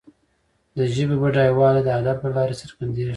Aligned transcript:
د 0.77 0.79
ژبي 0.93 1.15
بډایوالی 1.21 1.81
د 1.83 1.89
ادب 2.01 2.17
له 2.25 2.29
لارې 2.37 2.55
څرګندیږي. 2.61 3.09